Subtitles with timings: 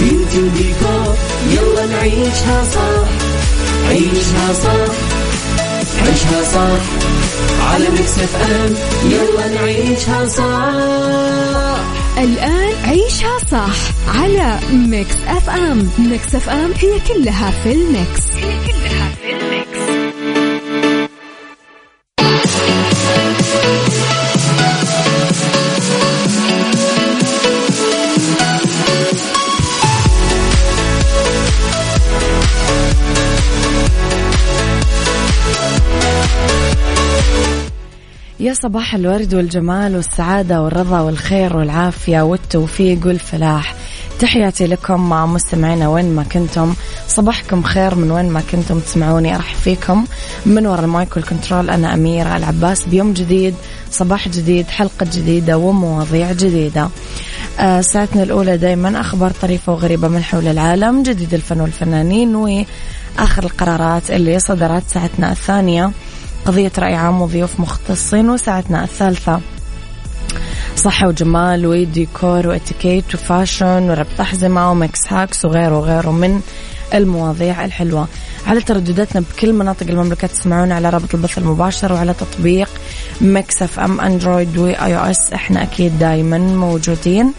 [0.00, 1.14] بيوتي وديكور
[1.50, 3.08] يلا نعيشها صح
[3.88, 4.94] عيشها صح
[6.06, 6.82] عيشها صح
[7.72, 8.74] على ميكس اف ام
[9.10, 11.82] يلا نعيشها صح
[12.18, 13.76] الآن عيشها صح
[14.20, 15.88] على Mix FM.
[15.98, 18.20] Mix FM هي كلها في ال mix.
[18.36, 18.61] هي
[38.42, 43.74] يا صباح الورد والجمال والسعادة والرضا والخير والعافية والتوفيق والفلاح.
[44.18, 46.74] تحياتي لكم مع مستمعينا وين ما كنتم.
[47.08, 49.36] صباحكم خير من وين ما كنتم تسمعوني.
[49.36, 50.04] أرحب فيكم.
[50.46, 52.84] من وراء المايك وال control أنا أميرة العباس.
[52.84, 53.54] بيوم جديد
[53.90, 56.88] صباح جديد حلقة جديدة ومواضيع جديدة.
[57.60, 64.10] آه ساعتنا الأولى دايما أخبار طريفة وغريبة من حول العالم جديد الفن والفنانين وآخر القرارات
[64.10, 65.90] اللي صدرت ساعتنا الثانية.
[66.46, 69.40] قضية رأي عام وضيوف مختصين وساعتنا الثالثة.
[70.76, 76.40] صحة وجمال وديكور وإتيكيت و fashion وربط أحزمة و mix hacks وغيره وغيره من
[76.94, 78.08] المواضيع الحلوة.
[78.46, 82.68] على تردداتنا بكل مناطق المملكة تسمعونا على رابط البث المباشر وعلى تطبيق
[83.20, 85.32] Mix FM Android و iOS.
[85.32, 87.32] إحنا أكيد دايما موجودين.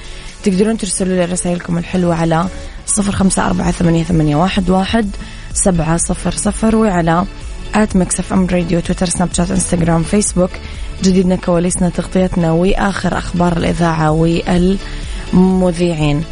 [0.44, 2.46] تقدرون ترسلوا لي رسائلكم الحلوة على
[2.86, 5.10] صفر خمسة أربعة ثمانية, واحد
[5.54, 7.26] سبعة صفر صفر وعلى
[7.76, 10.50] at Mix FM Radio تويتر سناب شات انستغرام فيسبوك
[11.04, 14.12] جديدنا كواليسنا تغطيتنا وآخر أخبار الإذاعة
[15.34, 16.24] والمذيعين.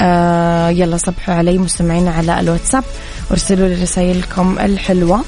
[0.00, 2.84] آه يلا صبحوا علي مستمعين على الواتساب.
[3.30, 5.24] وارسلوا لي رسائلكم الحلوة.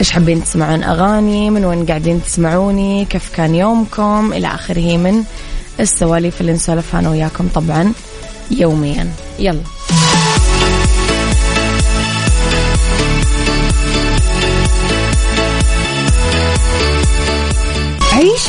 [0.00, 5.24] إيش حابين تسمعون؟ أغاني؟ من وين قاعدين تسمعوني؟ كيف كان يومكم؟ إلى آخره من
[5.80, 7.92] السواليف اللي نسولفها أنا وياكم طبعا
[8.50, 9.08] يوميا.
[9.38, 9.60] يلا.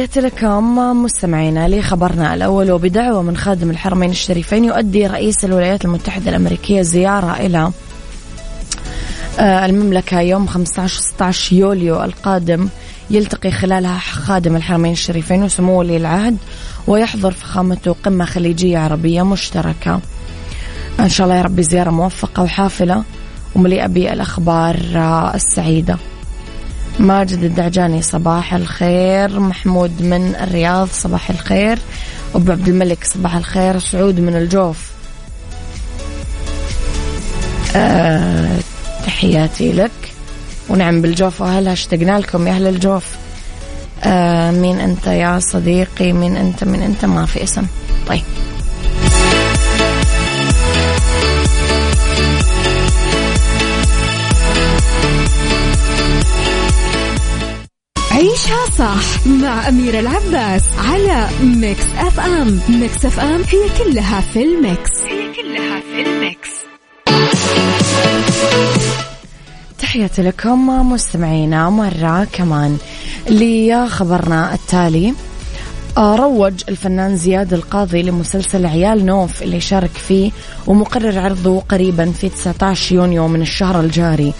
[0.00, 6.82] تحياتي لكم مستمعينا لخبرنا الأول وبدعوة من خادم الحرمين الشريفين يؤدي رئيس الولايات المتحدة الأمريكية
[6.82, 7.70] زيارة إلى
[9.40, 12.68] آه، المملكة يوم 15-16 يوليو القادم
[13.10, 16.36] يلتقي خلالها خادم الحرمين الشريفين وسمو ولي العهد
[16.86, 20.00] ويحضر فخامته قمة خليجية عربية مشتركة.
[21.00, 23.04] إن شاء الله يا ربي زيارة موفقة وحافلة
[23.54, 25.96] ومليئة بالأخبار آه، السعيدة.
[27.00, 29.40] ماجد الدعجاني صباح الخير.
[29.40, 31.78] محمود من الرياض صباح الخير.
[32.34, 33.78] أبو عبد الملك صباح الخير.
[33.78, 34.90] سعود من الجوف.
[37.76, 38.58] أه
[39.06, 39.90] تحياتي لك.
[40.68, 41.40] ونعم بالجوف.
[41.40, 43.04] وأهلها اشتقنا لكم يا أهل الجوف؟
[44.04, 47.66] أه مين أنت يا صديقي؟ مين أنت؟ مين أنت؟ ما في اسم.
[48.06, 48.22] طيب.
[58.90, 62.60] صح مع أميرة العباس على ميكس أف أم.
[62.68, 64.90] ميكس أف أم هي كلها في الميكس.
[65.04, 66.50] هي كلها في الميكس.
[69.78, 72.78] تحياتي لكم مستمعينا مرة كمان.
[73.30, 75.14] لخبرنا التالي
[75.96, 80.30] آه، روج الفنان زياد القاضي لمسلسل عيال نوف اللي شارك فيه
[80.66, 84.32] ومقرر عرضه قريبا في 19 يونيو من الشهر الجاري.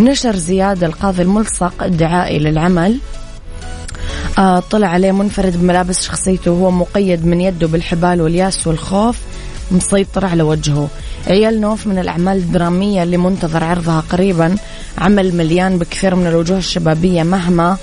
[0.00, 2.98] نشر زياد القاضي الملصق الدعائي للعمل.
[4.70, 9.18] طلع عليه منفرد بملابس شخصيته وهو مقيد من يده بالحبال والياس والخوف
[9.70, 10.88] مسيطر على وجهه.
[11.26, 14.56] عيال نوف من الأعمال الدرامية اللي منتظر عرضها قريبا.
[14.98, 17.76] عمل مليان بكثير من الوجوه الشبابية مهما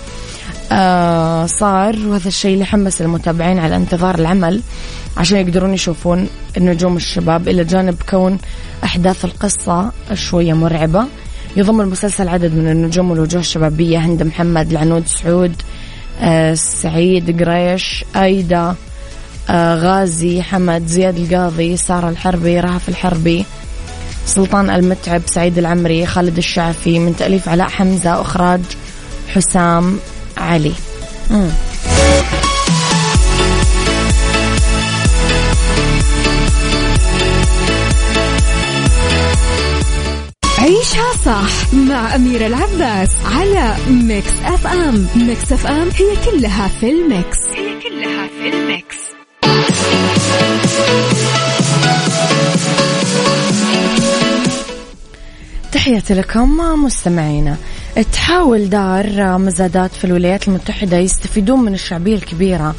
[0.71, 1.95] آه صار.
[2.07, 4.61] وهذا الشيء اللي حمس المتابعين على انتظار العمل
[5.17, 6.27] عشان يقدرون يشوفون
[6.57, 7.47] النجوم الشباب.
[7.47, 8.37] إلى جانب كون
[8.83, 11.05] أحداث القصة شوية مرعبة.
[11.57, 15.86] يضم المسلسل عدد من النجوم والوجوه الشبابية هند محمد العنود سعود آه
[16.55, 18.75] سعيد قريش أيدا
[19.49, 23.45] آه غازي حمد زياد القاضي سارة الحربي رهف الحربي
[24.25, 28.61] سلطان المتعب سعيد العمري خالد الشعفي من تأليف علاء حمزة أخراج
[29.35, 29.99] حسام
[30.37, 30.73] علي
[31.29, 31.49] مم.
[40.67, 45.07] عيشها صح مع أميرة العباس على Mix FM.
[45.15, 47.37] Mix FM هي كلها في الميكس.
[47.55, 48.97] هي كلها في الميكس.
[55.71, 57.57] تحياتي لكم مستمعينا.
[58.03, 62.75] تحاول دار مزادات في الولايات المتحدة يستفيدون من الشعبية الكبيرة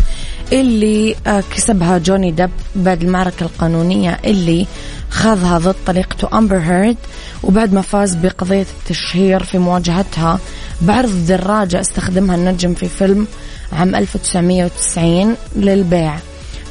[0.52, 1.16] اللي
[1.56, 4.66] كسبها جوني دب بعد المعركة القانونية اللي
[5.10, 6.96] خاضها ضد طليقته أمبر هيرد
[7.42, 10.38] وبعد ما فاز بقضية التشهير في مواجهتها
[10.80, 13.26] بعرض دراجة استخدمها النجم في فيلم
[13.72, 16.16] عام 1990 للبيع.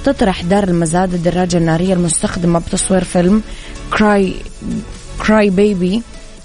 [0.06, 3.42] تطرح دار المزاد الدراجة النارية المستخدمة بتصوير فيلم
[3.98, 4.34] كراي
[5.28, 6.02] كراي بيبي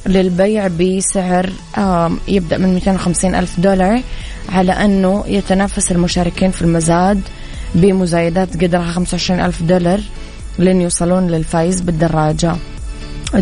[0.07, 1.51] للبيع بسعر
[2.29, 4.03] يبدأ من 250 ألف دولار
[4.49, 7.21] على أنه يتنافس المشاركين في المزاد
[7.75, 10.01] بمزايدات قدرها 25 ألف دولار
[10.59, 12.57] لين يوصلون للفايز بالدراجة.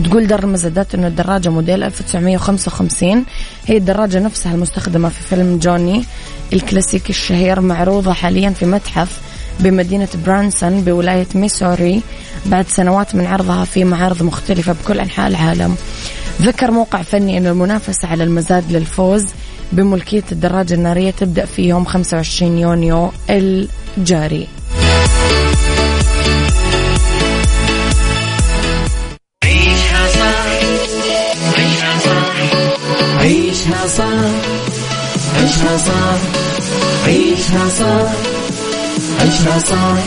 [0.05, 3.25] تقول دار المزادات إنه الدراجة موديل 1955
[3.67, 6.05] هي الدراجة نفسها المستخدمة في فيلم جوني
[6.53, 9.21] الكلاسيكي الشهير معروضة حاليا في متحف
[9.61, 12.03] بمدينة برانسون بولاية ميسوري
[12.47, 15.77] بعد سنوات من عرضها في معارض مختلفة بكل أنحاء العالم.
[16.41, 19.27] ذكر موقع فني أن المنافسة على المزاد للفوز
[19.73, 24.49] بملكية الدراجة النارية تبدأ في يوم 25 يونيو الجاري
[29.45, 30.47] عيشها صح
[31.59, 32.35] عيشها صح
[33.21, 34.21] عيشها صح
[35.37, 36.21] عيشها صح
[37.07, 38.13] عيشها صح
[39.21, 39.99] عيشها صح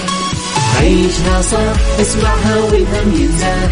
[0.79, 3.71] عيشها صح اسمعها والهم ينزاح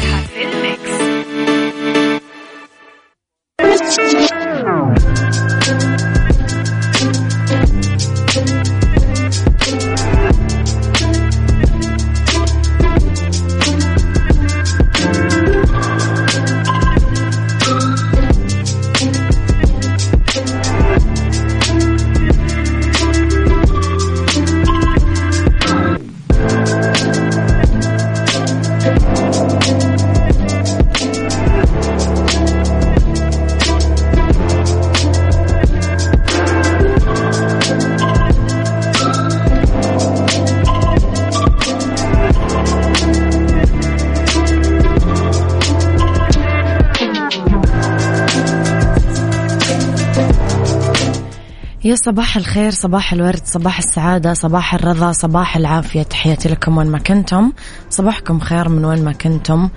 [51.91, 56.03] يا صباح الخير صباح الورد صباح السعادة صباح الرضا صباح العافية.
[56.03, 57.51] تحياتي لكم وين ما كنتم.
[57.89, 59.69] صباحكم خير من وين ما كنتم.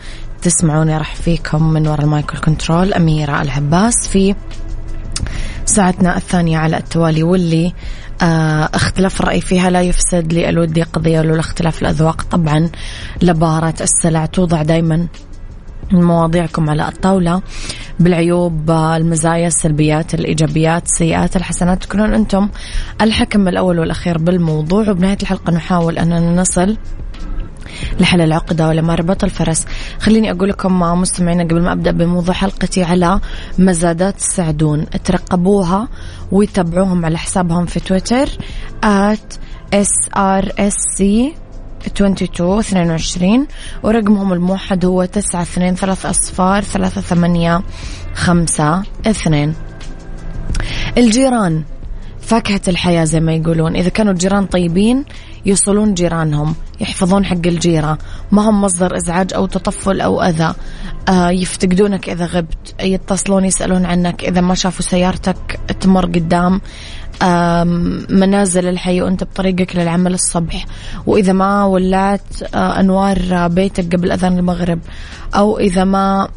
[0.42, 4.34] تسمعوني راح فيكم من وراء المايكل كنترول أميرة العباس في
[5.64, 7.72] ساعتنا الثانية على التوالي واللي
[8.22, 12.22] آه اختلاف الرأي فيها لا يفسد لي الودي قضية ولولا اختلاف الأذواق.
[12.22, 12.70] طبعا
[13.22, 15.06] لبارة السلع توضع دايما
[15.92, 17.42] مواضيعكم على الطاولة.
[18.00, 22.48] بالعيوب المزايا السلبيات الإيجابيات السيئات الحسنات تكونون أنتم
[23.00, 24.90] الحكم الأول والأخير بالموضوع.
[24.90, 26.76] وبنهاية الحلقة نحاول أننا نصل
[28.00, 29.66] لحل العقدة ولما ربط الفرس.
[30.00, 33.20] خليني أقول لكم مستمعينا قبل ما أبدأ بموضوع حلقتي على
[33.58, 35.88] مزادات السعدون ترقبوها
[36.32, 38.28] وتابعوهم على حسابهم في تويتر
[38.84, 39.38] at
[39.74, 41.04] srsc
[41.86, 43.46] 22 22
[43.82, 47.62] ورقمهم الموحد هو 9 2 3 أصفار 3 8
[48.14, 49.54] 5 2
[50.98, 51.62] الجيران.
[52.20, 53.76] فاكهة الحياة زي ما يقولون.
[53.76, 55.04] إذا كانوا الجيران طيبين
[55.46, 56.54] يوصلون جيرانهم.
[56.80, 57.98] يحفظون حق الجيرة.
[58.32, 60.54] ما هم مصدر إزعاج أو تطفل أو أذى.
[61.08, 62.74] آه يفتقدونك إذا غبت.
[62.80, 64.24] يتصلون يسألون عنك.
[64.24, 66.60] إذا ما شافوا سيارتك تمر قدام.
[68.10, 70.66] منازل الحي وأنت بطريقك للعمل الصبح.
[71.06, 74.80] وإذا ما ولعت آه، أنوار بيتك قبل أذان المغرب
[75.34, 76.28] أو إذا ما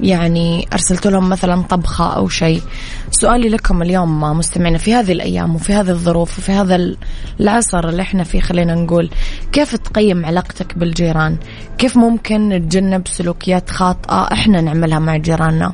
[0.00, 2.62] يعني أرسلت لهم مثلا طبخة أو شيء.
[3.10, 6.96] سؤالي لكم اليوم مستمعين في هذه الأيام وفي هذه الظروف وفي هذا
[7.40, 9.10] العصر اللي إحنا فيه خلينا نقول
[9.52, 11.36] كيف تقيم علاقتك بالجيران؟
[11.78, 15.72] كيف ممكن نتجنب سلوكيات خاطئة إحنا نعملها مع جيراننا؟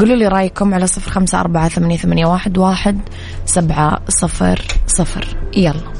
[0.00, 3.00] قولوا لي رأيكم على صفر خمسة أربعة ثمانية, ثمانية واحد, واحد
[3.46, 5.36] سبعة صفر صفر.
[5.56, 5.92] يلا.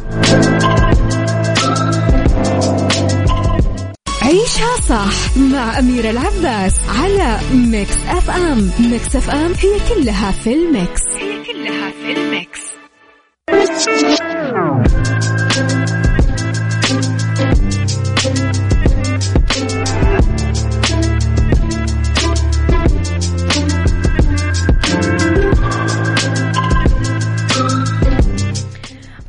[4.22, 8.70] عيشها صح مع أميرة العباس على ميكس أف أم.
[8.90, 11.02] ميكس أف أم هي كلها في الميكس.
[11.20, 12.61] هي كلها في الميكس.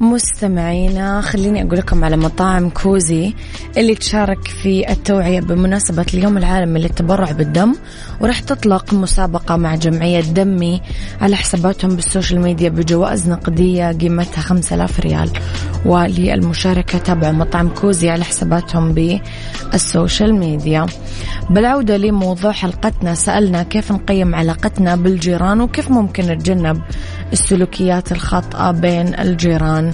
[0.03, 3.33] مستمعينا خليني أقول لكم على مطاعم كوزي
[3.77, 7.75] اللي تشارك في التوعية بمناسبة اليوم العالمي للتبرع بالدم
[8.21, 10.81] وراح تطلق مسابقة مع جمعية دمي
[11.21, 15.29] على حساباتهم بالسوشيال ميديا بجوائز نقدية قيمتها 5000 ريال.
[15.85, 20.85] وللمشاركة تابعوا مطعم كوزي على حساباتهم بالسوشيال ميديا.
[21.49, 26.81] بالعودة لموضوع حلقتنا سألنا كيف نقيم علاقتنا بالجيران وكيف ممكن نتجنب
[27.33, 29.93] السلوكيات الخاطئة بين الجيران.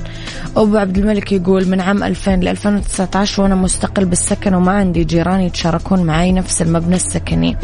[0.57, 5.41] أبو عبد الملك يقول من عام 2000 ل 2019 وأنا مستقل بالسكن وما عندي جيران
[5.41, 7.57] يتشاركون معي نفس المبنى السكني.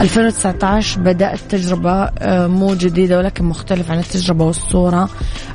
[0.00, 5.08] 2019 بدأت تجربة آه، مو جديدة ولكن مختلف عن التجربة والصورة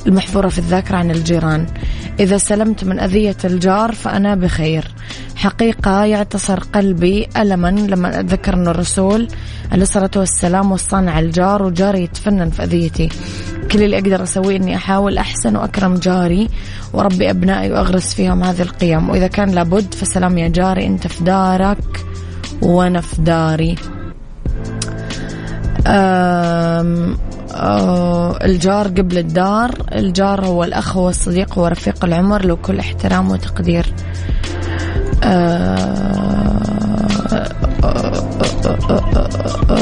[0.07, 1.65] المحفورة في الذاكرة عن الجيران.
[2.19, 4.83] إذا سلمت من أذية الجار فأنا بخير.
[5.35, 9.27] حقيقة يعتصر قلبي ألما لما أتذكر أن الرسول
[9.71, 13.09] عليه الصلاة والسلام وصانا على الجار وجاري يتفنن في أذيتي.
[13.71, 16.49] كل اللي أقدر أسويه أني أحاول أحسن وأكرم جاري
[16.93, 19.09] وربي أبنائي وأغرس فيهم هذه القيم.
[19.09, 22.05] وإذا كان لابد فسلام يا جاري أنت في دارك
[22.61, 23.75] وأنا في داري.
[25.87, 27.17] أم
[27.55, 33.31] أه الجار قبل الدار الجار هو الأخ هو الصديق هو رفيق العمر له كل احترام
[33.31, 33.93] وتقدير.
[35.23, 35.79] أه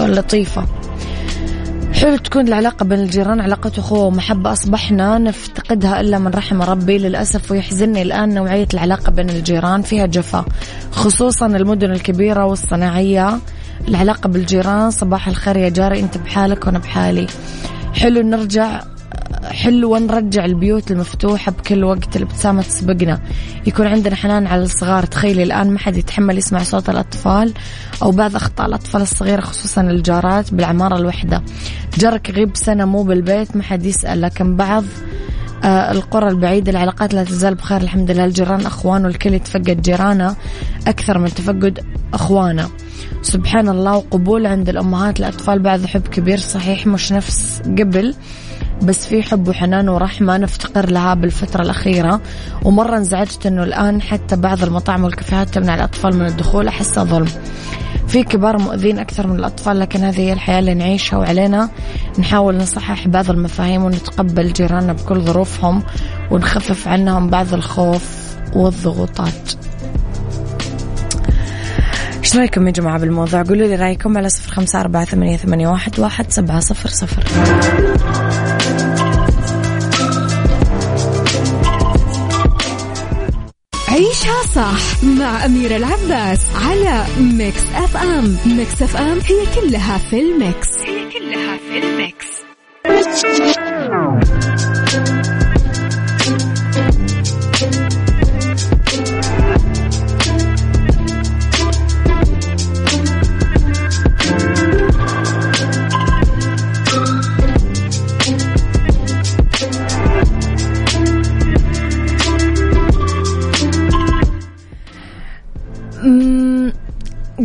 [0.07, 0.63] لطيفة.
[1.97, 6.97] حلو تكون العلاقة بين الجيران علاقة أخوة ومحبة أصبحنا نفتقدها إلا من رحم ربي.
[6.97, 10.45] للأسف ويحزنني الآن نوعية العلاقة بين الجيران فيها جفا
[10.91, 13.39] خصوصا المدن الكبيرة والصناعية.
[13.87, 17.27] العلاقة بالجيران صباح الخير يا جاري أنت بحالك وأنا بحالي.
[17.93, 18.81] حلو نرجع
[19.51, 23.21] حلوة نرجع البيوت المفتوحة بكل وقت الابتسامة تسبقنا.
[23.67, 25.05] يكون عندنا حنان على الصغار.
[25.05, 27.53] تخيلي الآن ما حد يتحمل يسمع صوت الأطفال
[28.01, 31.43] أو بعض أخطاء الأطفال الصغيرة خصوصا الجارات بالعمارة الوحدة.
[31.97, 34.21] جارك يغيب سنة مو بالبيت ما حد يسأل.
[34.21, 34.83] لكن بعض
[35.63, 37.81] آه القرى البعيدة العلاقات لا تزال بخير.
[37.81, 40.35] الحمد لله الجيران أخوان والكل يتفقد جيرانه
[40.87, 41.79] أكثر من تفقد
[42.13, 42.69] أخوانه.
[43.21, 45.19] سبحان الله وقبول عند الأمهات.
[45.19, 48.15] الأطفال بعد حب كبير صحيح مش نفس قبل.
[48.81, 50.37] بس في حب وحنان ورحمة.
[50.37, 52.21] نفتقر لها بالفترة الأخيرة.
[52.63, 56.67] ومرة انزعجت أنه الآن حتى بعض المطاعم والكافيهات تمنع الأطفال من الدخول.
[56.67, 57.29] أحسها ظلم.
[58.07, 61.69] في كبار مؤذين أكثر من الأطفال لكن هذه هي الحياة اللي نعيشها وعلينا.
[62.19, 65.83] نحاول نصحح بعض المفاهيم ونتقبل جيراننا بكل ظروفهم
[66.31, 69.51] ونخفف عنهم بعض الخوف والضغوطات.
[72.27, 75.99] إيش رأيكم يا جماعة بالموضوع؟ قولوا لي رأيكم على صفر خمسة أربعة ثمانية, ثمانية واحد,
[75.99, 77.23] واحد سبعة صفر صفر.
[83.87, 88.37] عيشها صح مع أميرة العباس على ميكس أف أم.
[88.45, 90.67] ميكس أف أم هي كلها في الميكس.
[90.81, 92.27] هي كلها في الميكس.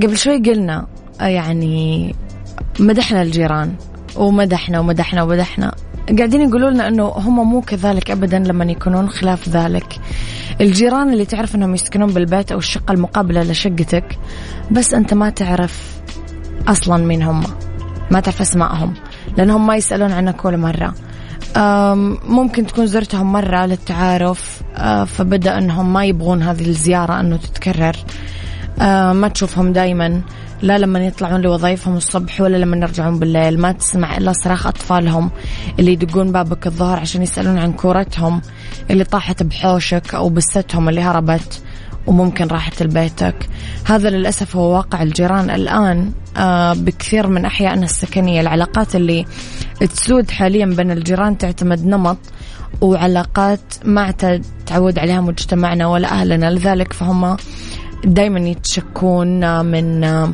[0.02, 0.86] قبل شوي قلنا
[1.20, 2.14] آه، يعني
[2.80, 3.74] مدحنا الجيران
[4.16, 5.74] ومدحنا ومدحنا ومدحنا.
[6.18, 10.00] قاعدين يقولوا لنا إنه هم مو كذلك ابدا لما يكونون خلاف ذلك.
[10.60, 14.18] الجيران اللي تعرف إنهم يسكنون بالبيت أو الشقة المقابلة لشقتك
[14.70, 16.00] بس أنت ما تعرف
[16.68, 17.42] أصلا مين هم.
[18.10, 18.94] ما تعرف أسمائهم
[19.36, 20.94] لأنهم ما يسألون عنك ولا مرة.
[22.28, 27.96] ممكن تكون زرتهم مرة للتعارف آه، فبدأ أنهم ما يبغون هذه الزيارة أنه تتكرر.
[28.82, 30.22] آه، ما تشوفهم دايما
[30.62, 33.60] لا لما يطلعون لوظائفهم الصبح ولا لما يرجعون بالليل.
[33.60, 35.30] ما تسمع إلا صراخ أطفالهم
[35.78, 38.42] اللي يدقون بابك الظهر عشان يسألون عن كورتهم
[38.90, 41.62] اللي طاحت بحوشك أو بستهم اللي هربت
[42.06, 43.48] وممكن راحت لبيتك.
[43.84, 48.40] هذا للأسف هو واقع الجيران الآن آه، بكثير من أحيائنا السكنية.
[48.40, 49.24] العلاقات اللي
[49.80, 52.18] تسود حاليا بين الجيران تعتمد نمط
[52.80, 54.10] وعلاقات ما
[54.66, 56.50] تعود عليها مجتمعنا ولا أهلنا.
[56.50, 57.36] لذلك فهم
[58.04, 60.32] دائما يتشكون من آه،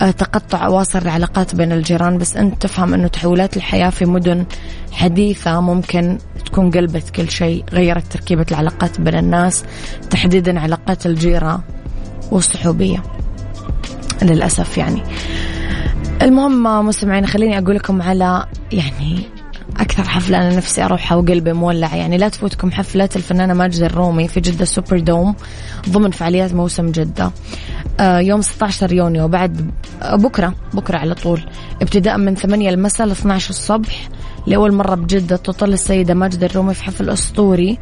[0.00, 4.46] تقطع أواصر العلاقات بين الجيران بس أنت تفهم أنه تحولات الحياة في مدن
[4.92, 9.64] حديثة ممكن تكون قلبت كل شيء غيرت تركيبة العلاقات بين الناس
[10.10, 11.62] تحديدا علاقات الجيرة
[12.30, 13.02] والصحوبية.
[14.22, 15.02] للأسف يعني.
[16.22, 19.33] المهم مستمعين خليني أقول لكم على يعني
[19.80, 22.16] أكثر حفلة أنا نفسي أروحها وقلبي مولع يعني.
[22.16, 25.34] لا تفوتكم حفلة الفنانة ماجد الرومي في جدة سوبر دوم
[25.88, 27.32] ضمن فعاليات موسم جدة.
[28.00, 29.28] آه يوم 16 يونيو.
[29.28, 29.70] بعد
[30.12, 31.44] بكرة بكرة على طول.
[31.82, 34.08] ابتداء من 8 المساء ل 12 الصبح
[34.46, 37.78] لأول مرة بجدة تطل السيدة ماجد الرومي في حفل أسطوري.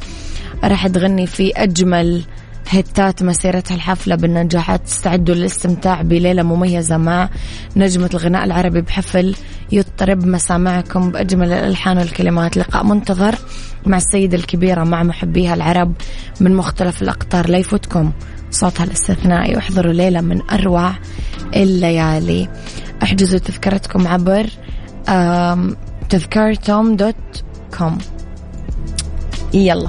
[0.65, 2.25] راح تغني في أجمل
[2.69, 7.29] هتات مسيرتها الحفلة بالنجاحات تستعدوا للاستمتاع بليلة مميزة مع
[7.77, 9.35] نجمة الغناء العربي بحفل
[9.73, 12.57] يضطرب مسامعكم بأجمل الألحان والكلمات.
[12.57, 13.35] لقاء منتظر
[13.87, 15.93] مع السيدة الكبيرة مع محبيها العرب
[16.41, 17.51] من مختلف الأقطار.
[17.51, 18.13] لا يفوتكم
[18.51, 20.93] صوتها الاستثنائي واحضروا ليلة من أروع
[21.57, 22.49] الليالي.
[23.03, 24.47] احجزوا تذكرتكم عبر
[26.09, 27.15] تذكرتم دوت
[27.79, 27.99] كوم.
[29.55, 29.89] يلا.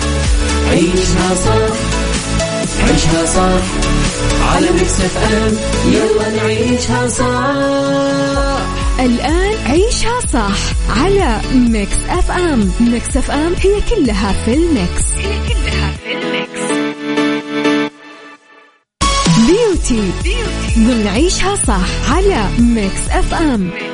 [0.71, 1.75] عيشها صح
[2.87, 3.63] عيشها صح.
[4.53, 5.57] على ميكس اف ام
[5.93, 8.61] يلا نعيشها صح.
[8.99, 10.57] الآن عيشها صح
[11.01, 12.71] على ميكس أف أم.
[12.79, 15.03] ميكس أف أم هي كلها في الميكس.
[15.17, 16.61] هي كلها في الميكس.
[19.47, 20.77] beauty, beauty.
[20.77, 23.61] ضمن عيشها صح على ميكس أف أم.
[23.61, 23.90] ميكس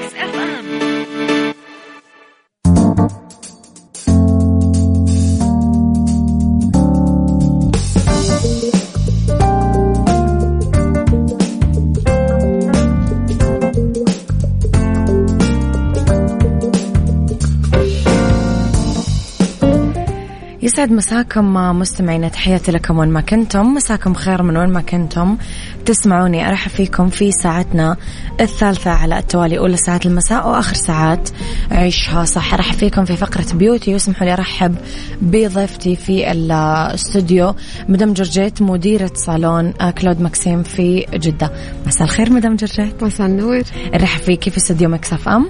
[20.77, 23.73] يسعد مساكم مستمعينا تحياتي لكم وين ما كنتم.
[23.73, 25.37] مساكم خير من وين ما كنتم.
[25.85, 27.97] تسمعوني أرحب فيكم في ساعتنا
[28.41, 31.29] الثالثة على التوالي أولى ساعات المساء وآخر ساعات
[31.71, 32.53] عيشها صح.
[32.53, 34.75] أرحب فيكم في فقرة beauty واسمحوا لي أرحب
[35.21, 37.55] بضيفتي في الاستوديو
[37.89, 41.51] مدام جورجيت مديرة صالون كلود مكسيم في جدة.
[41.87, 43.03] مساء الخير مدام جورجيت.
[43.03, 43.63] مساء النور.
[43.93, 45.49] نرحب فيكي في استوديو ميكس أف أم.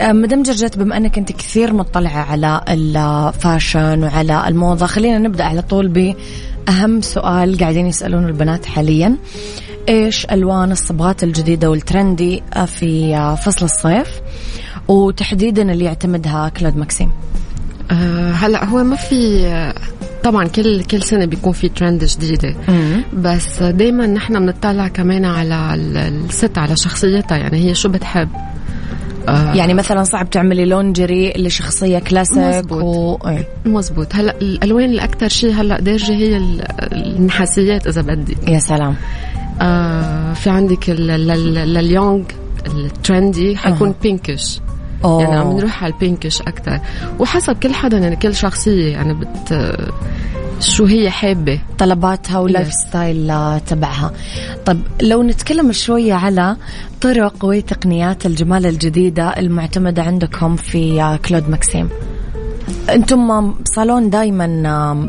[0.00, 2.60] مدام جورجيت بما أنك أنت كثير مطلعة على
[3.28, 4.86] ال fashion وعلى الموضة.
[4.86, 9.16] خلينا نبدأ على طول بأهم سؤال قاعدين يسالونه البنات حاليا.
[9.88, 14.20] إيش ألوان الصبغات الجديدة وال trendy في فصل الصيف؟
[14.88, 17.12] وتحديدا اللي يعتمدها كلود ماكسيم.
[17.90, 19.72] أه هلا هو ما في
[20.24, 22.54] طبعا كل كل سنة بيكون في ترند جديدة.
[23.12, 27.36] بس دائما نحن بنطلع كمان على الست على شخصيتها.
[27.36, 28.28] يعني هي شو بتحب؟
[29.28, 29.54] آه.
[29.54, 32.82] يعني مثلا صعب تعملي لونجري لشخصية كلاسيك مزبوط.
[32.82, 33.28] و...
[33.28, 33.48] إيه.
[33.64, 34.14] مزبوط.
[34.14, 36.36] هلا الألوان الأكثر شيء هلا دارجه هي
[36.92, 38.36] النحاسيات إذا بدي.
[38.48, 38.94] يا سلام.
[39.60, 42.24] آه في عندك لليونج
[42.66, 43.94] الترندي حيكون أه.
[44.02, 44.60] بينكش
[45.04, 45.22] أوه.
[45.22, 46.80] يعني عم نروح على البينكش أكثر
[47.18, 49.78] وحسب كل حدا يعني كل شخصية يعني بت
[50.60, 54.12] شو هي حابة؟ طلباتها ولايف ستايل تبعها.
[54.66, 56.56] طب لو نتكلم شوية على
[57.00, 61.88] طرق وتقنيات الجمال الجديدة المعتمدة عندكم في كلود ماكسيم.
[62.90, 65.08] أنتم صالون دائما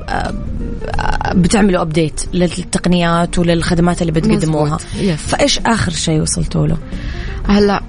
[1.36, 4.78] بتعملوا update للتقنيات وللخدمات اللي بتقدموها.
[5.18, 6.78] فإيش آخر شيء وصلتوا له
[7.50, 7.82] هلا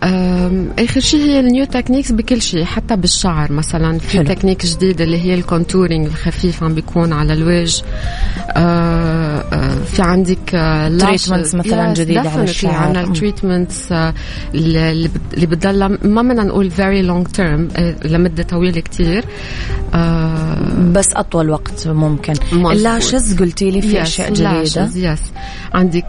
[0.79, 3.99] آخر شيء هي ال new techniques بكل شيء حتى بالشعر مثلا.
[3.99, 4.25] في حلو.
[4.29, 7.83] تكنيك جديد اللي هي ال contouring الخفيف عم بيكون على الوجه.
[8.51, 10.39] آه، آه، في عندك
[11.01, 12.75] treatments مثلا جديدة على الشعر.
[12.75, 13.93] عندنا ال treatments
[14.55, 17.69] اللي بتضل ما بدنا نقول very long term
[18.05, 19.25] لمدة طويلة كثير
[20.93, 22.35] بس أطول وقت ممكن.
[22.53, 25.13] ال lashes قلتي لي في أشياء جديدة.
[25.13, 25.21] yes
[25.75, 26.05] عندك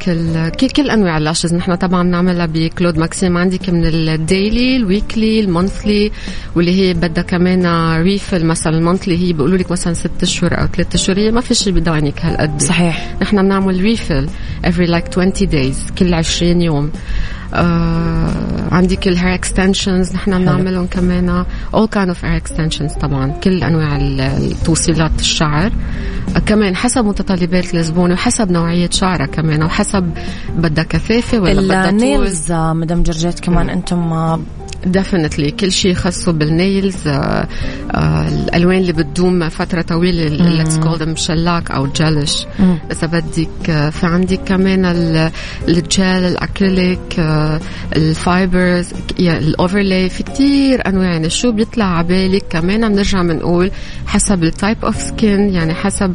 [0.59, 4.85] كل كل أنواع ال lashes نحن طبعا بنعملها بكلود ماكسيم عندك من ال daily ال
[4.85, 6.11] weekly ال monthly
[6.55, 7.65] واللي هي بدها كمان
[8.01, 11.41] refill مثلا ال monthly هي بيقولوا لك مثلا ست اشهر أو ثلاث اشهر هي ما
[11.41, 12.61] في شيء بداينك هالقد.
[12.61, 13.15] صحيح.
[13.21, 14.29] نحن بنعمل refill
[14.65, 16.91] every like 20 days كل 20 يوم.
[17.53, 18.31] آه
[18.71, 23.97] عندك ال hair extensions نحن بنعملهم كمان all kind of hair extensions طبعا كل أنواع
[23.97, 25.71] التوصيلات الشعر.
[26.35, 30.11] آه كمان حسب متطلبات الزبونه وحسب نوعية شعرها كمان وحسب
[30.57, 34.13] بدها كثافة ولا بدها ال nails مدام جورجيت كمان أنتم
[34.85, 37.47] definitely كل شيء خاصه بال nails آه
[37.91, 42.45] آه الألوان اللي بتدوم فترة طويلة let's call مش lac أو gelish
[42.91, 44.85] إذا بدك آه في عندك كمان
[45.67, 47.59] ال gel ال acrylic آه
[47.95, 48.87] ال fibers
[49.19, 51.11] يعني ال overlay في كتير أنواع.
[51.11, 53.71] يعني شو بيطلع على بالك كمان بنرجع بنقول
[54.05, 56.13] حسب ال type of skin يعني حسب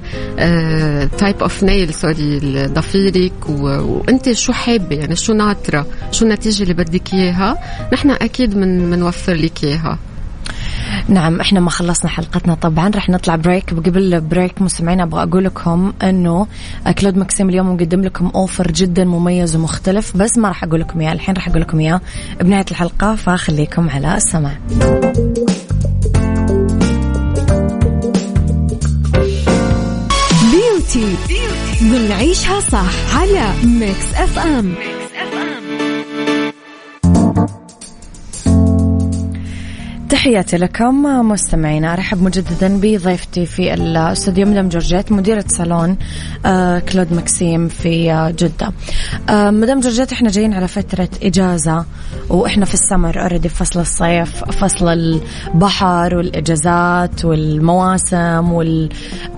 [1.18, 7.14] type of nail sorry أضافيرك وأنت شو حابة؟ يعني شو ناطرة؟ شو النتيجة اللي بدك
[7.14, 7.59] إياها؟
[7.92, 9.98] نحن أكيد منوفر لك إياها.
[11.08, 15.92] نعم إحنا ما خلصنا حلقتنا طبعا رح نطلع break قبل break مستمعين أبغى أقول لكم
[16.02, 16.46] إنه
[16.98, 21.12] كلود ماكسيم اليوم مقدم لكم offer جدا مميز ومختلف بس ما راح أقول لكم إياه.
[21.12, 22.00] الحين راح أقول لكم إياه
[22.40, 24.58] بنهاية الحلقة فخليكم على السماع.
[30.52, 31.16] بيوتي
[31.80, 34.95] بنعيشها صح على ميكس اف ام ميكس
[40.26, 45.96] تحياتي لكم مستمعينا أرحب مجددا بضيفتي في الاستوديو مدام جورجيت مديرة صالون
[46.46, 48.72] آه، كلود مكسيم في آه، جدة.
[49.28, 51.84] آه، مدام جورجيت إحنا جايين على فترة إجازة
[52.28, 58.88] وإحنا في ال summer already فصل الصيف فصل البحر والإجازات والمواسم وال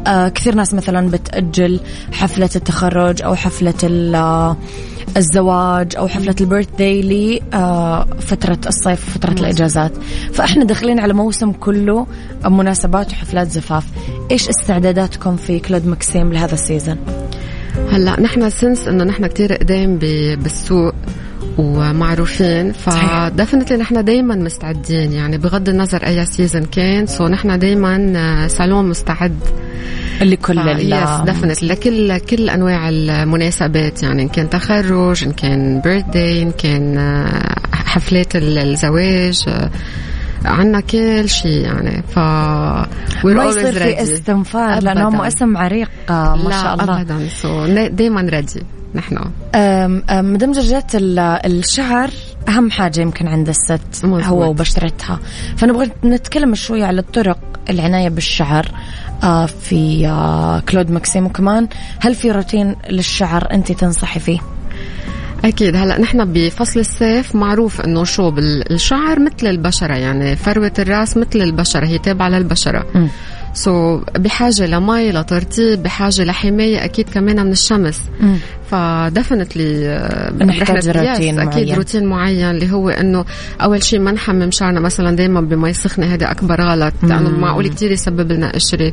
[0.07, 1.81] كثير ناس مثلا بتأجل
[2.12, 3.74] حفلة التخرج أو حفلة
[5.18, 9.92] الزواج أو حفلة ال birthday لفتره الصيف وفترة الإجازات.
[10.33, 12.07] فإحنا داخلين على موسم كله
[12.44, 13.85] مناسبات وحفلات زفاف.
[14.31, 16.97] إيش استعداداتكم في كلود مكسيم لهذا ال season
[17.90, 19.98] هلا نحن since إنه نحن كتير قدام
[20.42, 20.94] بالسوق
[21.59, 22.73] ومعروفين.
[22.73, 25.12] ف definitely نحن دائما مستعدين.
[25.12, 29.38] يعني بغض النظر أي season كان so نحن دائما سالون مستعد.
[30.21, 36.51] لكل yes definitely لكل كل أنواع المناسبات يعني إن كان تخرج إن كان birthday إن
[36.51, 39.71] كان آه، حفلات الزواج آه،
[40.44, 46.74] عنا كل شيء يعني ف ما يصير في استنفار لأنه اسم عريق آه، ما شاء
[46.74, 47.01] الله.
[47.01, 47.29] ابدا.
[47.29, 48.62] so دائما ready
[48.94, 49.18] نحن.
[50.11, 52.11] مدام جورجيت الشعر
[52.48, 54.24] أهم حاجة يمكن عند الست مزبوط.
[54.24, 55.18] هو وبشرتها
[55.57, 57.38] فنبغى نتكلم شوي على الطرق
[57.70, 58.66] العناية بالشعر
[59.22, 61.68] آه، في آه، كلود ماكسيم وكمان
[62.01, 64.38] هل في روتين للشعر أنت تنصحي فيه؟
[65.44, 71.42] أكيد هلا نحن بفصل الصيف معروف إنه شو الشعر مثل البشرة يعني فروة الرأس مثل
[71.42, 73.09] البشرة هي تابعة للبشرة م.
[73.55, 78.01] so, so, بحاجة لمي لترطيب بحاجة لحماية أكيد كمان من الشمس.
[78.71, 79.99] ف definitely
[80.41, 81.75] نحتاج روتين أكيد معين.
[81.75, 83.25] روتين معين اللي هو إنه
[83.63, 84.81] أول شيء ما نحمم شعرنا.
[84.81, 88.93] مثلا دائما بمي سخنة هذا أكبر غلط لأنه معقول كثير يسبب لنا قشره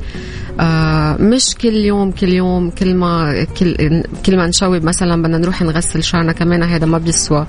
[0.60, 5.62] آه مش كل يوم كل يوم كل ما كل كل ما نشوب مثلا بدنا نروح
[5.62, 7.46] نغسل شعرنا كمان هذا ما بيسوى.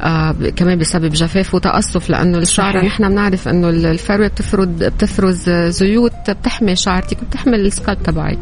[0.00, 6.76] آه كمان بسبب جفاف وتقصف لأنه الشعر نحن بنعرف إنه الفروه بتفرز بتفرز زيوت بتحمي
[6.76, 8.38] شعرتك وبتحمي السكالب تبعك.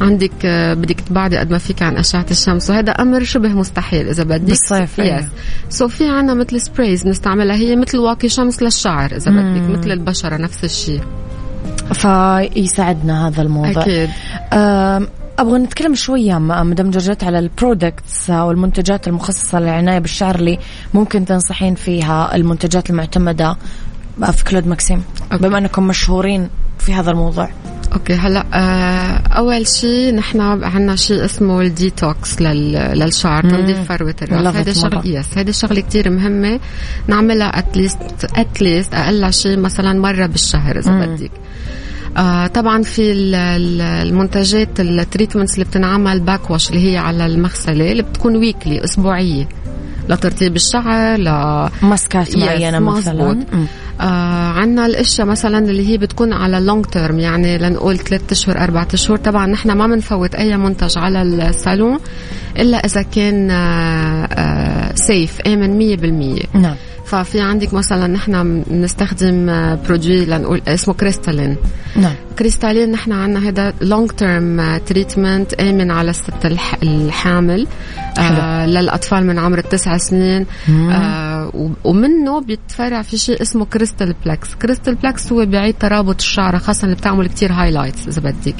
[0.00, 4.22] عندك آه، بدك تبعدي قد ما فيك عن أشعة الشمس وهذا أمر شبه مستحيل إذا
[4.24, 4.40] بدك.
[4.40, 5.24] بالصيف يس
[5.68, 10.36] so في عنا مثل sprays بنستعملها هي مثل واقي شمس للشعر إذا بدك مثل البشرة
[10.36, 11.00] نفس الشيء.
[11.92, 13.82] فيساعدنا هذا الموضوع.
[13.82, 14.10] أكيد.
[15.38, 20.58] أبغى نتكلم شوية مدام جورجيت على ال products والمنتجات المخصصة للعنايه بالشعر اللي
[20.94, 23.56] ممكن تنصحين فيها المنتجات المعتمدة
[24.32, 25.48] في كلود ماكسيم okay.
[25.48, 27.48] بما أنكم مشهورين في هذا الموضوع.
[27.92, 34.56] okay هلا آه أول شيء نحن عندنا شيء اسمه الديتوكس للشعر تنظيف فروة الرأس.
[34.56, 36.60] هذا شغله yes هذه الشغله كثير مهمة.
[37.08, 41.30] نعملها at least at least أقل شيء مثلا مرة بالشهر إذا بدك.
[42.16, 48.36] آه طبعا في المنتجات ال treatments اللي بتنعمل backwash اللي هي على المغسلة اللي بتكون
[48.36, 49.48] weekly أسبوعية
[50.08, 51.28] لترطيب الشعر ل
[51.82, 53.44] ماسكات معينه مثلا.
[54.00, 54.04] آه
[54.52, 59.16] عنا الأشياء مثلا اللي هي بتكون على long term يعني لنقول ثلاثة أشهر أربعة أشهر.
[59.16, 61.98] طبعا نحن ما بنفوت أي منتج على الصالون
[62.58, 66.42] إلا إذا كان آه آه safe آمن مية بالمية.
[66.54, 66.74] نعم.
[67.12, 69.46] ففي عندك مثلا نحن بنستخدم
[69.86, 71.56] produit لنقول اسمه Cristalin
[71.96, 72.12] نعم.
[72.38, 76.46] Cristalin نحن عندنا هذا long term treatment آمن على الست
[76.82, 77.66] الحامل
[78.18, 80.46] آه للأطفال من عمر التسع سنين.
[80.68, 86.84] آه ومنه بيتفرع في شيء اسمه Cristal Plex Cristal Plex هو بيعيد ترابط الشعر خاصه
[86.84, 88.54] اللي بتعمل كتير highlights إذا بدك.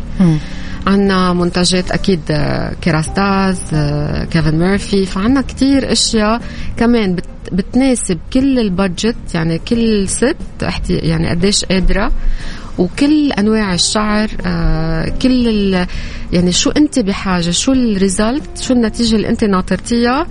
[0.86, 5.06] عندنا منتجات أكيد آه، Kérastase آه، Kevin Murphy.
[5.06, 6.40] فعندنا كتير أشياء
[6.76, 10.36] كمان بت بتناسب كل ال budget يعني كل ست
[10.90, 12.12] يعني قديش قادرة
[12.78, 15.86] وكل أنواع الشعر آه كل
[16.32, 20.26] يعني شو أنت بحاجة شو ال result شو النتيجة اللي أنت ناطرتيها.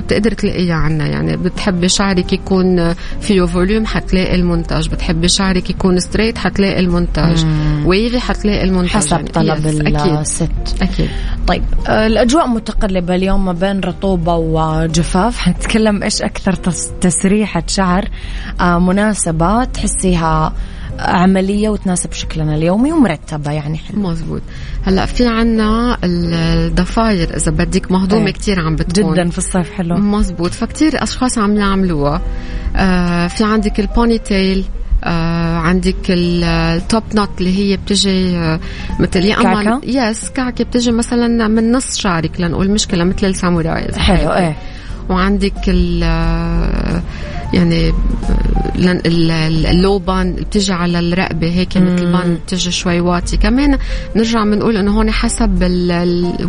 [0.00, 1.06] بتقدر تلاقيها عنا.
[1.06, 7.44] يعني بتحبي شعرك يكون فيه volume حتلاقي المنتج بتحبي شعرك يكون straight حتلاقي المنتج
[7.86, 9.66] wavy حتلاقي المنتج حسب يعني طلب
[10.20, 10.82] الست.
[10.82, 11.10] أكيد.
[11.46, 15.38] طيب آه، الأجواء متقلبة اليوم ما بين رطوبة وجفاف.
[15.44, 16.54] حنتكلم إيش أكثر
[17.00, 18.08] تسريحة شعر
[18.60, 20.52] آه، مناسبة تحسيها
[20.98, 24.42] عملية وتناسب شكلنا اليومي ومرتبة يعني حلو مزبوط
[24.86, 28.32] هلا في عنا الضفاير إذا بدك مهضومة إيه.
[28.32, 29.14] كتير عم بتكون.
[29.14, 29.96] جدا في الصيف حلو.
[29.96, 32.20] مزبوط فكتير أشخاص عم يعملوها.
[32.76, 34.64] آه في عندك ال ponytail
[35.04, 38.60] آه عندك ال top knot اللي هي بتجي آه
[39.00, 43.92] مثل يا أما yes كعكة بتجي مثلا من نص شعرك لنقول مشكلة مثل الساموراي.
[43.98, 44.56] حلو إيه.
[45.10, 47.02] وعندك ال آه،
[47.54, 47.92] يعني
[49.70, 53.36] ال low bun بتجي على الرقبة هيك مثل bun بتجي شوي واطي.
[53.36, 53.78] كمان
[54.16, 55.62] نرجع بنقول إنه هون حسب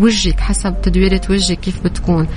[0.01, 2.27] وجهك حسب تدويرة وجهك كيف بتكون.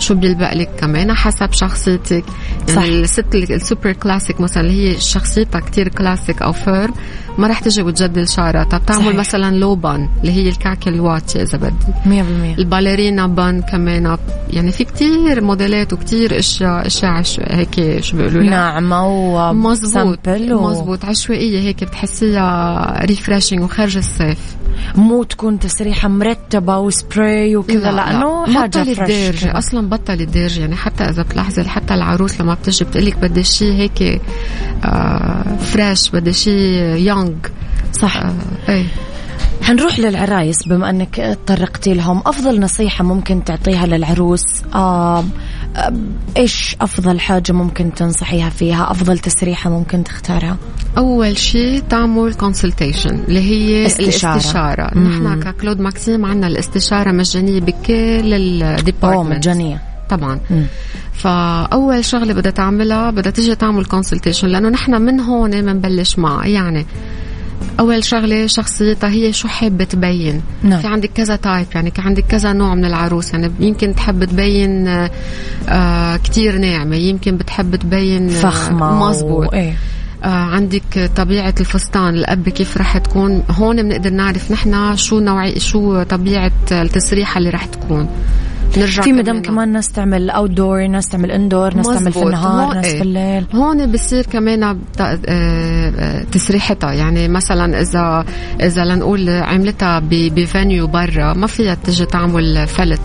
[0.00, 2.24] شو بيلبق لك كمان حسب شخصيتك.
[2.68, 2.82] يعني صح.
[2.82, 6.90] الست ال super classic مثلا اللي هي شخصيتها كتير كلاسيك أو فير
[7.38, 8.64] ما رح تجي وتجدل شعرها.
[8.64, 9.14] طب تعمل صحيح.
[9.14, 11.72] مثلا لو bun اللي هي الكعكه الواطيه إذا بدك
[12.04, 14.16] 100% ال ballerina bun كمان.
[14.50, 20.70] يعني في كتير موديلات وكتير أشياء أشياء هيك شو بيقولوا ناعمة ومزبوط و...
[20.70, 24.38] مزبوط عشوائية هيك بتحسيها refreshing وخارج الصيف.
[24.96, 31.04] مو تكون تسريحة مرتبة وسبراي وكذا لا لأنه حاجة fresh أصلا بطل الدارج يعني حتى
[31.04, 34.20] إذا بتلاحظي حتى العروس لما بتجي بتقلك بدي شيء هيك
[34.84, 37.32] آه fresh بدي شيء young
[37.92, 38.16] صح.
[38.16, 38.34] آه
[38.68, 38.84] إيه.
[39.62, 45.24] حنروح للعرايس بما إنك تطرقتي لهم أفضل نصيحة ممكن تعطيها للعروس آه
[46.36, 50.56] إيش أفضل حاجة ممكن تنصحيها فيها؟ أفضل تسريحة ممكن تختارها؟
[50.98, 54.98] أول شيء تعمل consultation اللي هي استشارة, الاستشارة.
[54.98, 59.82] نحن ككلود ماكسيم عندنا الاستشارة مجانية بكل ال department مجانية.
[60.10, 60.40] طبعا.
[60.50, 60.66] مم.
[61.12, 66.86] فأول شغلة بدها تعملها بدها تيجي تعمل consultation لأنه نحن من هون بنبلش معها يعني
[67.80, 70.80] أول شغلة شخصيتها هي شو حابة تبين نعم.
[70.80, 74.88] في عندك كذا type يعني عندك كذا نوع من العروس يعني يمكن تحب تبين
[75.68, 79.52] آه كتير ناعمة يمكن بتحب تبين فخمة مزبوط و...
[79.52, 79.74] إيه.
[80.24, 85.60] آه عندك طبيعة الفستان ال up كيف رح تكون هون بنقدر نعرف نحن شو نوعي
[85.60, 88.08] شو طبيعة التسريحة اللي رح تكون
[88.76, 89.72] نرجع في مدام كمان.
[89.72, 93.46] ناس تعمل outdoor ناس تعمل indoor ناس تعمل في النهار ناس في الليل.
[93.54, 96.92] هون بصير كمان آه، آه، تسريحتها.
[96.92, 98.24] يعني مثلا إذا
[98.60, 103.00] إذا لنقول عملتها ب venue برا ما فيها تجي تعمل flat.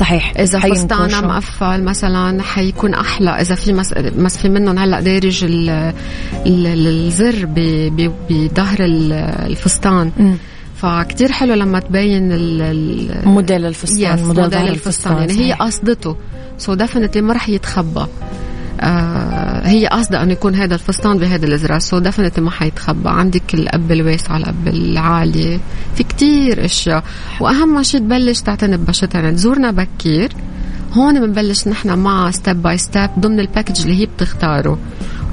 [0.00, 0.32] صحيح.
[0.38, 3.30] إذا فستانها مقفل مثلا حيكون أحلى.
[3.30, 5.46] إذا في مس, مس في منهم هلأ دارج
[6.46, 7.46] الزر
[8.30, 10.10] بظهر الفستان.
[10.18, 10.34] م.
[10.76, 12.28] فكتير حلو لما تبين
[13.24, 15.16] موديل الفستان موديل, موديل الفستان.
[15.16, 16.16] يعني هي قصدته.
[16.58, 18.06] so definitely ما رح يتخبى.
[18.80, 21.78] آه هي قصدها إنه يكون هذا الفستان بهذا الأزرار.
[21.78, 23.08] so definitely ما حيتخبى.
[23.08, 25.60] عندك ال up الواسع ال up العالي
[25.94, 27.04] في كتير أشياء.
[27.40, 30.32] وأهم شيء تبلش تعتني ببشرتها يعني تزورنا بكير.
[30.92, 34.78] هون بنبلش نحن مع step by step ضمن ال package اللي هي بتختاره.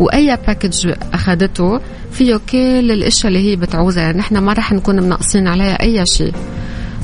[0.01, 1.79] وأي package اخذته
[2.11, 4.03] فيه كل الأشياء اللي هي بتعوزها.
[4.03, 6.33] يعني نحن ما رح نكون منقصين عليها أي شيء.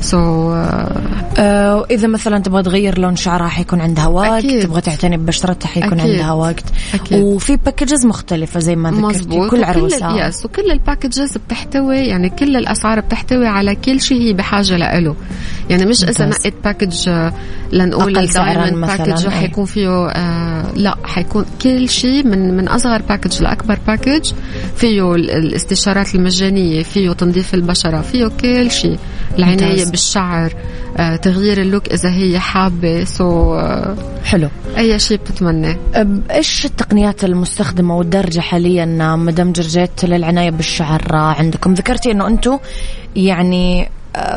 [0.01, 4.63] so, uh, uh, إذا مثلا تبغى تغير لون شعرها حيكون عندها وقت أكيد.
[4.63, 6.11] تبغى تعتني ببشرتها حيكون أكيد.
[6.11, 7.23] عندها وقت أكيد.
[7.23, 12.57] وفي packages مختلفة زي ما ذكرتي كل عروسة yes وكل ال packages بتحتوي يعني كل
[12.57, 15.15] الأسعار بتحتوي على كل شيء هي بحاجة له
[15.69, 17.33] يعني مش إذا نقيت package آه،
[17.71, 23.41] لنقول ال diamond package حيكون فيه آه لا حيكون كل شيء من من أصغر package
[23.41, 24.31] لأكبر package
[24.75, 28.97] فيه الاستشارات المجانية فيه تنظيف البشرة فيه كل شيء
[29.37, 29.86] العناية.
[29.91, 30.53] بالشعر
[30.97, 34.49] آه، تغيير ال look إذا هي حابة so آه، حلو.
[34.77, 35.77] أي شيء بتتمناه
[36.31, 42.57] إيش التقنيات المستخدمة والدرجة حاليا مدام جرجيت للعناية بالشعر؟ عندكم ذكرتي إنه أنتم
[43.15, 43.89] يعني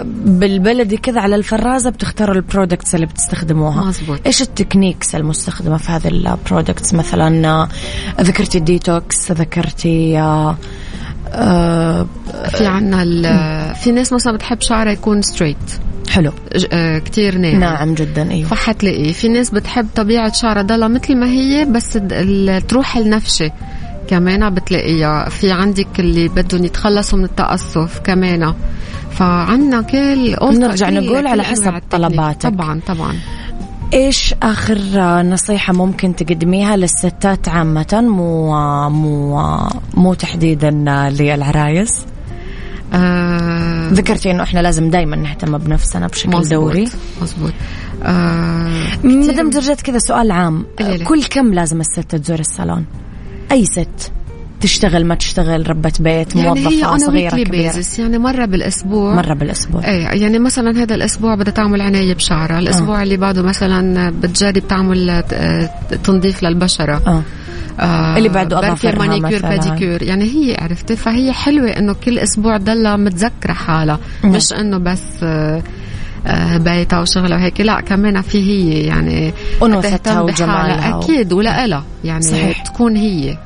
[0.04, 3.84] بالبلدي كذا على الفرازة بتختاروا ال products اللي بتستخدموها.
[3.84, 4.20] مزبوط.
[4.26, 7.68] إيش ال techniques المستخدمة في هذه ال products مثلا
[8.20, 10.18] ذكرتي الديتوكس ذكرتي
[11.28, 15.56] آه آه في عنا في ناس مثلا بتحب شعرها يكون straight
[16.08, 16.32] حلو.
[16.72, 17.60] آه كتير ناعم.
[17.60, 18.48] ناعم جدا أيوه.
[18.48, 21.98] فحتلاقيه في ناس بتحب طبيعة شعرها ضلها مثل ما هي بس
[22.68, 23.52] تروح النفشة.
[24.08, 28.54] كمان بتلاقيها في عندك اللي بدهم يتخلصوا من التقصف كمان.
[29.10, 32.42] فعنا كل نرجع نقول على حسب طلباتك.
[32.50, 33.14] طبعا طبعا.
[33.94, 34.78] إيش آخر
[35.22, 38.52] نصيحة ممكن تقدميها للستات عامة؟ مو
[38.90, 39.58] مو
[39.94, 40.70] مو تحديدا
[41.10, 42.06] للعرايس؟
[42.94, 46.88] آه ذكرتي إنه إحنا لازم دائما نهتم بنفسنا بشكل مزبوط دوري.
[47.22, 47.52] مزبوط
[48.02, 50.66] آه مدام درجت كذا سؤال عام.
[51.04, 52.84] كل كم لازم الست تزور الصالون؟
[53.52, 54.12] أي ست؟
[54.60, 57.82] تشتغل ما تشتغل ربة بيت يعني موظفة صغيرة كبيرة.
[57.98, 59.14] يعني مرة بالأسبوع.
[59.14, 59.84] مرة بالأسبوع.
[59.84, 63.02] إيه يعني مثلا هذا الأسبوع بدها تعمل عناية بشعرها الأسبوع آه.
[63.02, 65.70] اللي بعده مثلا بتجرب تعمل آه،
[66.04, 67.02] تنظيف للبشرة.
[67.06, 67.22] آه.
[67.80, 72.96] آه اللي بعده اظافرها مانيكير باديكير يعني هي عرفتي؟ فهي حلوة إنه كل أسبوع ضلها
[72.96, 73.98] متذكرة حالها.
[74.24, 75.62] مش إنه بس آه
[76.26, 77.60] آه، بيتها وشغلها وهيك.
[77.60, 82.62] لا كمان في هي يعني أنوثتها وجمالها أكيد ولا يعني صحيح.
[82.62, 83.38] تكون هي.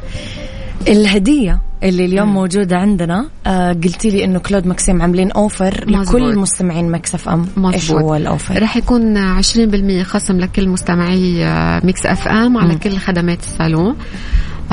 [0.88, 2.34] الهدية اللي اليوم مم.
[2.34, 6.20] موجودة عندنا آه قلتي لي إنه كلود ماكسيم عاملين offer مزبوط.
[6.20, 7.74] لكل مستمعين Mix FM مزبوط.
[7.74, 12.78] إيش هو ال offer؟ راح يكون 20% خصم لكل مستمعي آه، Mix FM على مم.
[12.78, 13.96] كل خدمات الصالون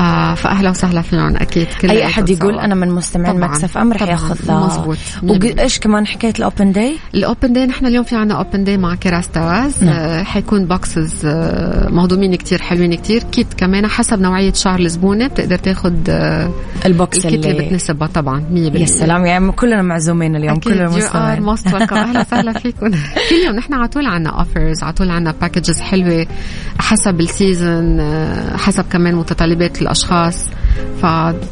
[0.00, 4.02] آه فاهلا وسهلا فيهم أكيد كل أي أحد يقول أنا من مستمعين Mix FM رح
[4.02, 8.34] ياخذ مزبوط وإيش كمان حكاية ال open day؟ ال open day نحن اليوم في عنا
[8.34, 9.94] open day مع كيراستاز نعم.
[9.94, 13.22] آه حيكون boxes آه مهضومين كتير حلوين كتير.
[13.22, 16.50] kit كمان حسب نوعية شعر الزبونة بتقدر تاخذ آه
[16.86, 20.80] ال box ال kit اللي بتناسبها طبعا 100% يا سلام يعني كلنا معزومين اليوم كل
[20.80, 22.90] المستمعين أهلا وسهلا فيكم.
[23.30, 26.26] كل يوم نحن على طول عنا offers على طول عنا packages حلوة
[26.78, 30.36] حسب ال season آه حسب كمان متطلبات الأشخاص.
[31.02, 31.04] ف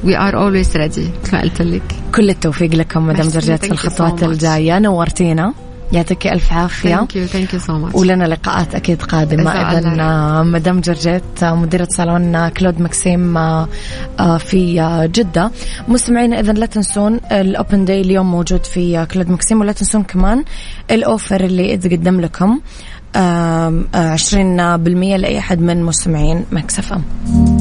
[0.04, 1.82] we are always ready مثل ما قلت لك.
[2.14, 4.78] كل التوفيق لكم مدام جرجيت في الخطوات so الجاية.
[4.78, 5.54] نورتينا.
[5.92, 6.96] يعطيك ألف عافية.
[6.96, 9.50] thank you thank you so much ولنا لقاءات أكيد قادمة.
[9.50, 13.68] إذا آه، مدام جرجيت آه، مديرة صالون كلود مكسيم آه،
[14.38, 14.74] في
[15.12, 15.50] جدة.
[15.88, 20.44] مستمعينا اذا لا تنسون ال open day اليوم موجود في كلود مكسيم ولا تنسون كمان
[20.90, 22.60] ال offer اللي يتقدم لكم
[23.14, 27.59] 20% لأي أحد من مستمعين Mix FM.